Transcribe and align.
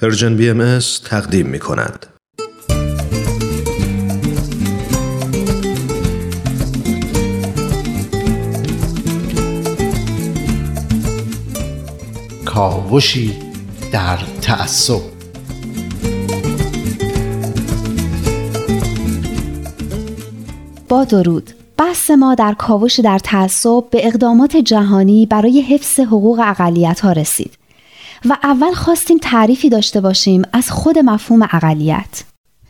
Persian 0.00 0.36
BMS 0.36 0.78
تقدیم 1.04 1.46
می 1.46 1.58
کند. 1.58 2.06
کاوشی 12.44 13.32
در 13.92 14.18
تعصب 14.42 15.00
با 20.88 21.04
درود 21.04 21.50
بحث 21.76 22.10
ما 22.10 22.34
در 22.34 22.54
کاوش 22.54 23.00
در 23.00 23.18
تعصب 23.18 23.84
به 23.90 24.06
اقدامات 24.06 24.56
جهانی 24.56 25.26
برای 25.26 25.60
حفظ 25.60 26.00
حقوق 26.00 26.40
اقلیت 26.44 27.00
ها 27.00 27.12
رسید 27.12 27.59
و 28.24 28.36
اول 28.42 28.72
خواستیم 28.72 29.18
تعریفی 29.18 29.68
داشته 29.68 30.00
باشیم 30.00 30.42
از 30.52 30.70
خود 30.70 30.98
مفهوم 30.98 31.42
اقلیت. 31.42 32.24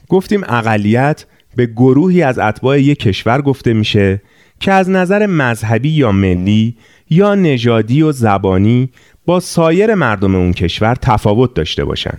گفتیم 0.09 0.45
اقلیت 0.49 1.25
به 1.57 1.67
گروهی 1.67 2.23
از 2.23 2.39
اتباع 2.39 2.81
یک 2.81 2.99
کشور 2.99 3.43
گفته 3.43 3.73
میشه 3.73 4.23
که 4.61 4.73
از 4.73 4.91
نظر 4.91 5.27
مذهبی 5.27 5.91
یا 5.91 6.13
ملی 6.13 6.77
یا 7.11 7.35
نژادی 7.35 8.03
و 8.03 8.13
زبانی 8.13 8.91
با 9.27 9.41
سایر 9.41 9.95
مردم 9.95 10.35
اون 10.35 10.53
کشور 10.53 10.95
تفاوت 10.95 11.55
داشته 11.55 11.85
باشن. 11.85 12.19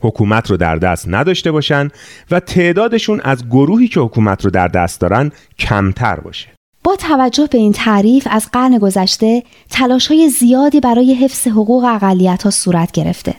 حکومت 0.00 0.50
رو 0.50 0.56
در 0.56 0.76
دست 0.76 1.04
نداشته 1.08 1.50
باشن 1.50 1.88
و 2.30 2.40
تعدادشون 2.40 3.20
از 3.20 3.46
گروهی 3.46 3.88
که 3.88 4.00
حکومت 4.00 4.44
رو 4.44 4.50
در 4.50 4.68
دست 4.68 5.00
دارن 5.00 5.30
کمتر 5.58 6.20
باشه. 6.20 6.48
با 6.84 6.96
توجه 6.96 7.46
به 7.46 7.58
این 7.58 7.72
تعریف 7.72 8.28
از 8.30 8.48
قرن 8.52 8.78
گذشته 8.78 9.42
تلاش 9.70 10.06
های 10.06 10.28
زیادی 10.28 10.80
برای 10.80 11.14
حفظ 11.14 11.46
حقوق 11.48 11.84
اقلیت 11.84 12.42
ها 12.42 12.50
صورت 12.50 12.92
گرفته 12.92 13.34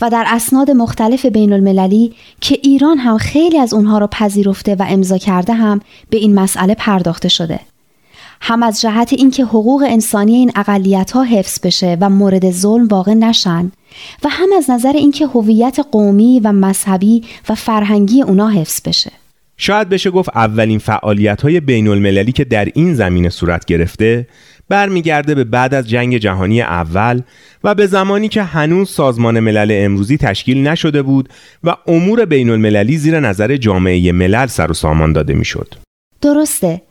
و 0.00 0.10
در 0.10 0.24
اسناد 0.26 0.70
مختلف 0.70 1.26
بین 1.26 1.52
المللی 1.52 2.14
که 2.40 2.58
ایران 2.62 2.98
هم 2.98 3.18
خیلی 3.18 3.58
از 3.58 3.74
اونها 3.74 3.98
را 3.98 4.06
پذیرفته 4.06 4.74
و 4.74 4.84
امضا 4.88 5.18
کرده 5.18 5.52
هم 5.52 5.80
به 6.10 6.16
این 6.16 6.34
مسئله 6.34 6.74
پرداخته 6.74 7.28
شده. 7.28 7.60
هم 8.40 8.62
از 8.62 8.80
جهت 8.80 9.12
اینکه 9.12 9.44
حقوق 9.44 9.84
انسانی 9.88 10.34
این 10.34 10.52
اقلیت 10.54 11.10
ها 11.10 11.22
حفظ 11.22 11.60
بشه 11.62 11.96
و 12.00 12.10
مورد 12.10 12.50
ظلم 12.50 12.86
واقع 12.86 13.14
نشن 13.14 13.72
و 14.22 14.28
هم 14.28 14.48
از 14.56 14.70
نظر 14.70 14.92
اینکه 14.92 15.26
هویت 15.26 15.78
قومی 15.92 16.40
و 16.44 16.52
مذهبی 16.52 17.22
و 17.48 17.54
فرهنگی 17.54 18.22
اونا 18.22 18.48
حفظ 18.48 18.80
بشه. 18.84 19.12
شاید 19.62 19.88
بشه 19.88 20.10
گفت 20.10 20.28
اولین 20.34 20.78
فعالیت 20.78 21.42
های 21.42 21.60
بین 21.60 21.88
المللی 21.88 22.32
که 22.32 22.44
در 22.44 22.68
این 22.74 22.94
زمینه 22.94 23.28
صورت 23.28 23.64
گرفته 23.64 24.26
برمیگرده 24.68 25.34
به 25.34 25.44
بعد 25.44 25.74
از 25.74 25.88
جنگ 25.88 26.16
جهانی 26.18 26.62
اول 26.62 27.22
و 27.64 27.74
به 27.74 27.86
زمانی 27.86 28.28
که 28.28 28.42
هنوز 28.42 28.90
سازمان 28.90 29.40
ملل 29.40 29.70
امروزی 29.72 30.16
تشکیل 30.16 30.68
نشده 30.68 31.02
بود 31.02 31.28
و 31.64 31.76
امور 31.86 32.24
بین 32.24 32.50
المللی 32.50 32.96
زیر 32.96 33.20
نظر 33.20 33.56
جامعه 33.56 34.12
ملل 34.12 34.46
سر 34.46 34.70
و 34.70 34.74
سامان 34.74 35.12
داده 35.12 35.34
می‌شد. 35.34 35.74
درسته. 36.20 36.82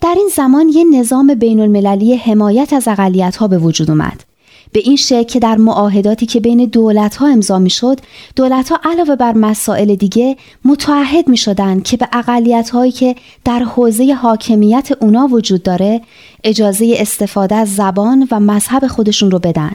در 0.00 0.14
این 0.16 0.28
زمان 0.36 0.68
یه 0.68 0.84
نظام 1.00 1.34
بین 1.34 1.60
المللی 1.60 2.16
حمایت 2.16 2.72
از 2.72 2.88
اقلیت 2.88 3.36
ها 3.36 3.48
به 3.48 3.58
وجود 3.58 3.90
اومد. 3.90 4.24
به 4.72 4.80
این 4.80 4.96
شکل 4.96 5.22
که 5.22 5.38
در 5.38 5.56
معاهداتی 5.56 6.26
که 6.26 6.40
بین 6.40 6.64
دولت 6.64 7.16
ها 7.16 7.28
امضا 7.28 7.58
می 7.58 7.70
شد 7.70 8.00
دولت 8.36 8.68
ها 8.68 8.80
علاوه 8.84 9.16
بر 9.16 9.32
مسائل 9.32 9.94
دیگه 9.94 10.36
متعهد 10.64 11.28
می 11.28 11.36
شدن 11.36 11.80
که 11.80 11.96
به 11.96 12.08
اقلیت 12.12 12.70
هایی 12.70 12.92
که 12.92 13.14
در 13.44 13.58
حوزه 13.58 14.14
حاکمیت 14.14 14.88
اونا 15.00 15.26
وجود 15.26 15.62
داره 15.62 16.00
اجازه 16.44 16.94
استفاده 16.98 17.54
از 17.54 17.74
زبان 17.74 18.28
و 18.30 18.40
مذهب 18.40 18.86
خودشون 18.86 19.30
رو 19.30 19.38
بدن 19.38 19.72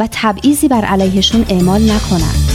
و 0.00 0.08
تبعیضی 0.12 0.68
بر 0.68 0.84
علیهشون 0.84 1.46
اعمال 1.48 1.82
نکنند. 1.82 2.49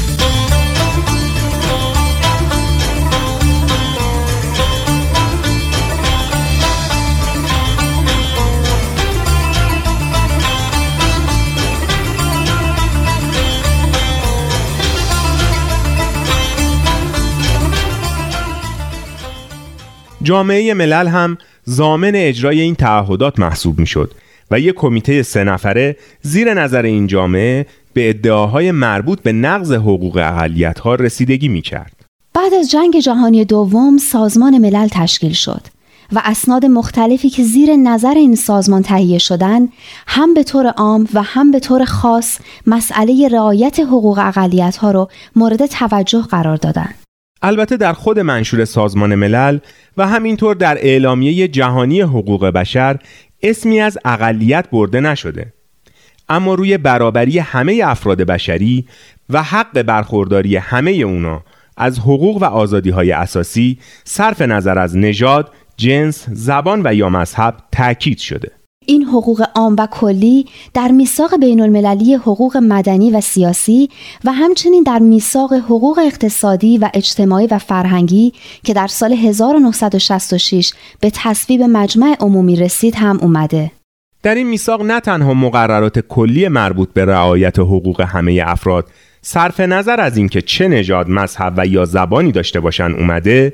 جامعه 20.25 20.73
ملل 20.73 21.07
هم 21.07 21.37
زامن 21.63 22.11
اجرای 22.15 22.61
این 22.61 22.75
تعهدات 22.75 23.39
محسوب 23.39 23.79
می‌شد 23.79 24.11
و 24.51 24.59
یک 24.59 24.75
کمیته 24.75 25.23
سه 25.23 25.43
نفره 25.43 25.97
زیر 26.21 26.53
نظر 26.53 26.81
این 26.81 27.07
جامعه 27.07 27.65
به 27.93 28.09
ادعاهای 28.09 28.71
مربوط 28.71 29.21
به 29.21 29.31
نقض 29.31 29.71
حقوق 29.71 30.17
اقلیت 30.17 30.79
ها 30.79 30.95
رسیدگی 30.95 31.47
می 31.47 31.61
کرد. 31.61 31.95
بعد 32.33 32.53
از 32.53 32.71
جنگ 32.71 32.99
جهانی 32.99 33.45
دوم 33.45 33.97
سازمان 33.97 34.57
ملل 34.57 34.87
تشکیل 34.91 35.33
شد 35.33 35.61
و 36.11 36.21
اسناد 36.25 36.65
مختلفی 36.65 37.29
که 37.29 37.43
زیر 37.43 37.75
نظر 37.75 38.13
این 38.13 38.35
سازمان 38.35 38.81
تهیه 38.81 39.17
شدن 39.17 39.69
هم 40.07 40.33
به 40.33 40.43
طور 40.43 40.67
عام 40.67 41.07
و 41.13 41.21
هم 41.21 41.51
به 41.51 41.59
طور 41.59 41.85
خاص 41.85 42.39
مسئله 42.67 43.27
رعایت 43.27 43.79
حقوق 43.79 44.19
اقلیت 44.19 44.77
ها 44.77 44.91
رو 44.91 45.09
مورد 45.35 45.65
توجه 45.65 46.21
قرار 46.21 46.55
دادند. 46.55 47.04
البته 47.45 47.77
در 47.77 47.93
خود 47.93 48.19
منشور 48.19 48.65
سازمان 48.65 49.15
ملل 49.15 49.59
و 49.97 50.07
همینطور 50.07 50.55
در 50.55 50.77
اعلامیه 50.77 51.47
جهانی 51.47 52.01
حقوق 52.01 52.45
بشر 52.45 52.99
اسمی 53.43 53.81
از 53.81 53.97
اقلیت 54.05 54.69
برده 54.69 54.99
نشده 54.99 55.53
اما 56.29 56.53
روی 56.53 56.77
برابری 56.77 57.39
همه 57.39 57.81
افراد 57.85 58.21
بشری 58.21 58.85
و 59.29 59.43
حق 59.43 59.81
برخورداری 59.81 60.55
همه 60.55 60.91
اونا 60.91 61.43
از 61.77 61.99
حقوق 61.99 62.41
و 62.41 62.45
آزادی 62.45 62.89
های 62.89 63.11
اساسی 63.11 63.79
صرف 64.03 64.41
نظر 64.41 64.79
از 64.79 64.97
نژاد، 64.97 65.51
جنس، 65.77 66.25
زبان 66.29 66.81
و 66.85 66.93
یا 66.93 67.09
مذهب 67.09 67.55
تاکید 67.71 68.17
شده. 68.17 68.51
این 68.87 69.03
حقوق 69.03 69.45
عام 69.55 69.75
و 69.79 69.87
کلی 69.91 70.45
در 70.73 70.87
میثاق 70.87 71.39
بین 71.39 71.61
المللی 71.61 72.13
حقوق 72.15 72.57
مدنی 72.57 73.11
و 73.11 73.21
سیاسی 73.21 73.89
و 74.23 74.31
همچنین 74.31 74.83
در 74.83 74.99
میثاق 74.99 75.53
حقوق 75.53 75.99
اقتصادی 75.99 76.77
و 76.77 76.89
اجتماعی 76.93 77.47
و 77.47 77.57
فرهنگی 77.57 78.33
که 78.63 78.73
در 78.73 78.87
سال 78.87 79.13
1966 79.13 80.73
به 80.99 81.11
تصویب 81.13 81.61
مجمع 81.61 82.15
عمومی 82.19 82.55
رسید 82.55 82.95
هم 82.95 83.19
اومده. 83.21 83.71
در 84.23 84.35
این 84.35 84.47
میثاق 84.47 84.81
نه 84.81 84.99
تنها 84.99 85.33
مقررات 85.33 85.99
کلی 85.99 86.47
مربوط 86.47 86.89
به 86.93 87.05
رعایت 87.05 87.59
حقوق 87.59 88.01
همه 88.01 88.43
افراد 88.45 88.87
صرف 89.21 89.59
نظر 89.59 89.99
از 89.99 90.17
اینکه 90.17 90.41
چه 90.41 90.67
نژاد، 90.67 91.09
مذهب 91.09 91.53
و 91.57 91.67
یا 91.67 91.85
زبانی 91.85 92.31
داشته 92.31 92.59
باشن 92.59 92.91
اومده 92.91 93.53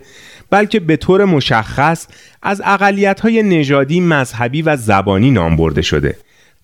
بلکه 0.51 0.79
به 0.79 0.97
طور 0.97 1.25
مشخص 1.25 2.07
از 2.41 2.61
های 3.21 3.43
نژادی، 3.43 3.99
مذهبی 3.99 4.61
و 4.61 4.77
زبانی 4.77 5.31
نام 5.31 5.55
برده 5.55 5.81
شده 5.81 6.17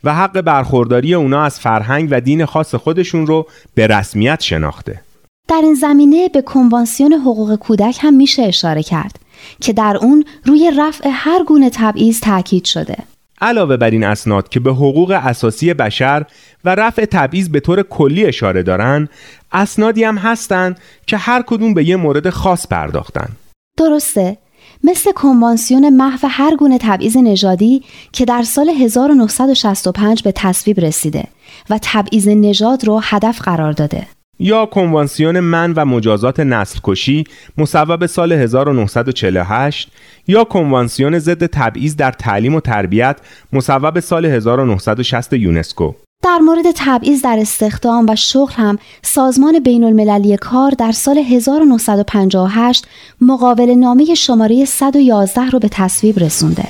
و 0.03 0.15
حق 0.15 0.41
برخورداری 0.41 1.13
اونا 1.13 1.43
از 1.43 1.59
فرهنگ 1.59 2.07
و 2.11 2.21
دین 2.21 2.45
خاص 2.45 2.75
خودشون 2.75 3.27
رو 3.27 3.47
به 3.75 3.87
رسمیت 3.87 4.41
شناخته. 4.41 5.01
در 5.47 5.61
این 5.63 5.73
زمینه 5.73 6.29
به 6.29 6.41
کنوانسیون 6.41 7.13
حقوق 7.13 7.55
کودک 7.55 7.97
هم 8.01 8.13
میشه 8.13 8.43
اشاره 8.43 8.83
کرد 8.83 9.19
که 9.61 9.73
در 9.73 9.97
اون 10.01 10.25
روی 10.45 10.71
رفع 10.77 11.09
هر 11.13 11.43
گونه 11.43 11.69
تبعیض 11.73 12.19
تاکید 12.19 12.65
شده. 12.65 12.97
علاوه 13.41 13.77
بر 13.77 13.89
این 13.89 14.03
اسناد 14.03 14.49
که 14.49 14.59
به 14.59 14.71
حقوق 14.71 15.11
اساسی 15.11 15.73
بشر 15.73 16.25
و 16.65 16.75
رفع 16.75 17.05
تبعیض 17.05 17.49
به 17.49 17.59
طور 17.59 17.83
کلی 17.83 18.25
اشاره 18.25 18.63
دارن، 18.63 19.09
اسنادی 19.51 20.03
هم 20.03 20.17
هستند 20.17 20.79
که 21.05 21.17
هر 21.17 21.41
کدوم 21.41 21.73
به 21.73 21.89
یه 21.89 21.95
مورد 21.95 22.29
خاص 22.29 22.67
پرداختن. 22.67 23.29
درسته. 23.77 24.37
مثل 24.83 25.11
کنوانسیون 25.11 25.89
محو 25.89 26.27
هر 26.31 26.55
گونه 26.55 26.77
تبعیض 26.81 27.17
نژادی 27.17 27.83
که 28.11 28.25
در 28.25 28.43
سال 28.43 28.69
1965 28.69 30.23
به 30.23 30.31
تصویب 30.31 30.79
رسیده 30.79 31.23
و 31.69 31.79
تبعیض 31.81 32.27
نژاد 32.27 32.85
رو 32.85 32.99
هدف 33.03 33.41
قرار 33.41 33.71
داده. 33.71 34.07
یا 34.39 34.65
کنوانسیون 34.65 35.39
من 35.39 35.73
و 35.73 35.85
مجازات 35.85 36.39
نسل 36.39 36.79
کشی 36.83 37.23
مصوب 37.57 38.05
سال 38.05 38.31
1948 38.31 39.91
یا 40.27 40.43
کنوانسیون 40.43 41.19
ضد 41.19 41.45
تبعیض 41.45 41.95
در 41.95 42.11
تعلیم 42.11 42.55
و 42.55 42.59
تربیت 42.59 43.17
مصوب 43.53 43.99
سال 43.99 44.25
1960 44.25 45.33
یونسکو. 45.33 45.93
در 46.27 46.37
مورد 46.37 46.65
تبعیض 46.75 47.21
در 47.21 47.39
استخدام 47.39 48.05
و 48.09 48.15
شغل 48.15 48.53
هم 48.53 48.79
سازمان 49.01 49.59
بین 49.59 49.83
المللی 49.83 50.37
کار 50.37 50.71
در 50.71 50.91
سال 50.91 51.17
1958 51.17 52.87
مقابل 53.21 53.69
نامه 53.69 54.13
شماره 54.13 54.65
111 54.65 55.41
رو 55.41 55.59
به 55.59 55.69
تصویب 55.69 56.19
رسونده. 56.19 56.67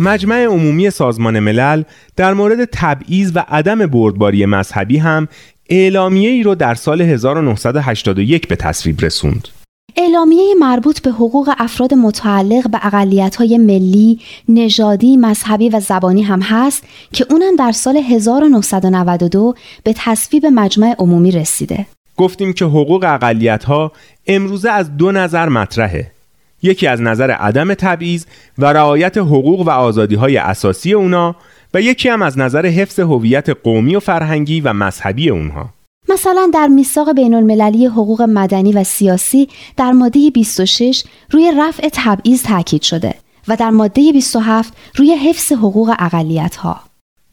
مجمع 0.00 0.44
عمومی 0.44 0.90
سازمان 0.90 1.40
ملل 1.40 1.82
در 2.16 2.34
مورد 2.34 2.68
تبعیض 2.72 3.32
و 3.34 3.44
عدم 3.48 3.86
بردباری 3.86 4.46
مذهبی 4.46 4.98
هم 4.98 5.28
اعلامیه 5.70 6.30
ای 6.30 6.42
رو 6.42 6.54
در 6.54 6.74
سال 6.74 7.00
1981 7.00 8.48
به 8.48 8.56
تصویب 8.56 9.00
رسوند. 9.00 9.48
اعلامیه 9.96 10.54
مربوط 10.60 11.02
به 11.02 11.10
حقوق 11.10 11.50
افراد 11.58 11.94
متعلق 11.94 12.70
به 12.70 12.86
اقلیت‌های 12.86 13.58
ملی، 13.58 14.20
نژادی، 14.48 15.16
مذهبی 15.16 15.68
و 15.68 15.80
زبانی 15.80 16.22
هم 16.22 16.40
هست 16.42 16.84
که 17.12 17.26
اونم 17.30 17.56
در 17.56 17.72
سال 17.72 17.96
1992 17.96 19.54
به 19.84 19.94
تصویب 19.96 20.46
مجمع 20.46 20.94
عمومی 20.98 21.30
رسیده. 21.30 21.86
گفتیم 22.16 22.52
که 22.52 22.64
حقوق 22.64 23.04
اقلیت‌ها 23.08 23.92
امروزه 24.26 24.70
از 24.70 24.96
دو 24.96 25.12
نظر 25.12 25.48
مطرحه. 25.48 26.10
یکی 26.62 26.86
از 26.86 27.00
نظر 27.00 27.30
عدم 27.30 27.74
تبعیض 27.74 28.24
و 28.58 28.72
رعایت 28.72 29.18
حقوق 29.18 29.60
و 29.60 29.70
آزادی‌های 29.70 30.36
اساسی 30.36 30.92
اونا 30.92 31.36
و 31.74 31.80
یکی 31.80 32.08
هم 32.08 32.22
از 32.22 32.38
نظر 32.38 32.66
حفظ 32.66 33.00
هویت 33.00 33.50
قومی 33.50 33.96
و 33.96 34.00
فرهنگی 34.00 34.60
و 34.60 34.72
مذهبی 34.72 35.30
اونها. 35.30 35.70
مثلا 36.08 36.50
در 36.54 36.66
میثاق 36.66 37.12
بین 37.12 37.34
المللی 37.34 37.86
حقوق 37.86 38.22
مدنی 38.22 38.72
و 38.72 38.84
سیاسی 38.84 39.48
در 39.76 39.92
ماده 39.92 40.30
26 40.30 41.04
روی 41.30 41.52
رفع 41.58 41.88
تبعیض 41.92 42.42
تاکید 42.42 42.82
شده 42.82 43.14
و 43.48 43.56
در 43.56 43.70
ماده 43.70 44.12
27 44.12 44.72
روی 44.96 45.14
حفظ 45.14 45.52
حقوق 45.52 45.94
اقلیت 45.98 46.56
ها. 46.56 46.80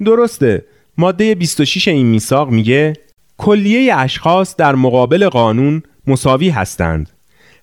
درسته. 0.06 0.66
ماده 0.98 1.36
26 1.36 1.88
این 1.88 2.06
میثاق 2.06 2.50
میگه 2.50 2.94
کلیه 3.38 3.96
اشخاص 3.96 4.56
در 4.56 4.76
مقابل 4.76 5.30
قانون 5.30 5.84
مساوی 6.08 6.50
هستند 6.50 7.10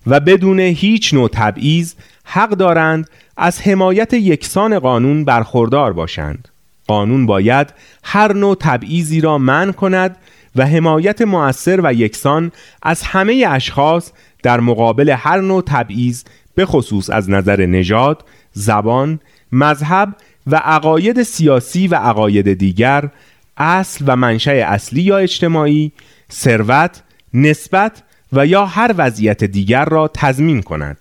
و 0.06 0.21
بدون 0.21 0.61
هیچ 0.61 1.15
نوع 1.15 1.29
تبعیض 1.33 1.95
حق 2.25 2.51
دارند 2.51 3.11
از 3.37 3.61
حمایت 3.61 4.12
یکسان 4.12 4.79
قانون 4.79 5.25
برخوردار 5.25 5.93
باشند. 5.93 6.49
قانون 6.87 7.27
باید 7.27 7.75
هر 8.05 8.33
نوع 8.33 8.56
تبعیضی 8.61 9.21
را 9.21 9.39
منع 9.39 9.73
کند 9.73 10.17
و 10.56 10.67
حمایت 10.67 11.23
مؤثر 11.23 11.81
و 11.85 11.95
یکسان 11.95 12.53
از 12.83 13.03
همه 13.03 13.47
اشخاص 13.49 14.12
در 14.43 14.61
مقابل 14.61 15.15
هر 15.19 15.41
نوع 15.41 15.62
تبعیض 15.67 16.23
به 16.55 16.67
خصوص 16.67 17.11
از 17.11 17.31
نظر 17.31 17.67
نژاد، 17.67 18.25
زبان، 18.53 19.21
مذهب 19.53 20.17
و 20.47 20.56
عقاید 20.56 21.23
سیاسی 21.23 21.89
و 21.89 21.95
عقاید 21.95 22.53
دیگر 22.53 23.09
اصل 23.56 24.05
و 24.09 24.17
منشأ 24.17 24.51
اصلی 24.51 25.03
یا 25.03 25.19
اجتماعی، 25.19 25.93
ثروت، 26.33 27.03
نسبت 27.35 28.03
و 28.34 28.46
یا 28.46 28.66
هر 28.66 28.94
وضعیت 28.98 29.44
دیگر 29.44 29.84
را 29.84 30.10
تضمین 30.14 30.62
کند. 30.62 30.96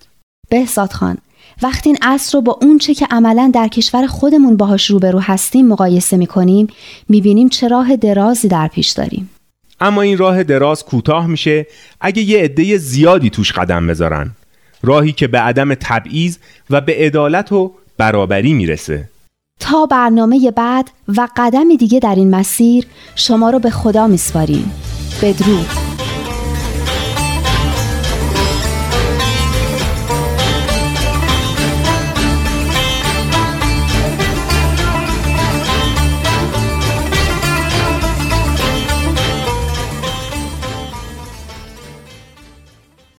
بهزاد 0.50 0.92
خان 0.92 1.18
وقتی 1.62 1.90
این 1.90 1.98
اصل 2.02 2.38
رو 2.38 2.42
با 2.42 2.60
اون 2.62 2.78
چه 2.78 2.94
که 2.94 3.08
عملا 3.12 3.52
در 3.54 3.68
کشور 3.68 4.08
خودمون 4.08 4.58
باهاش 4.58 4.90
روبرو 4.90 5.20
هستیم 5.20 5.68
مقایسه 5.68 6.18
می‌کنیم 6.18 6.68
می‌بینیم 7.10 7.50
چه 7.50 7.68
راه 7.68 7.96
درازی 7.96 8.48
در 8.48 8.68
پیش 8.68 8.90
داریم. 8.90 9.30
اما 9.80 10.02
این 10.02 10.18
راه 10.18 10.44
دراز 10.44 10.86
کوتاه 10.86 11.28
میشه 11.28 11.68
اگه 12.02 12.22
یه 12.22 12.40
عده 12.40 12.78
زیادی 12.78 13.30
توش 13.30 13.52
قدم 13.52 13.88
بذارن 13.88 14.32
راهی 14.84 15.12
که 15.12 15.28
به 15.28 15.40
عدم 15.40 15.74
تبعیض 15.74 16.38
و 16.70 16.82
به 16.82 16.96
عدالت 16.96 17.52
و 17.52 17.72
برابری 17.98 18.54
می‌رسه 18.54 19.10
تا 19.60 19.86
برنامه 19.86 20.52
بعد 20.52 20.90
و 21.08 21.28
قدم 21.38 21.76
دیگه 21.76 22.00
در 22.00 22.16
این 22.16 22.30
مسیر 22.36 22.86
شما 23.16 23.50
رو 23.50 23.60
به 23.60 23.70
خدا 23.70 24.08
میسپاریم 24.08 24.72
بدرود 25.22 25.93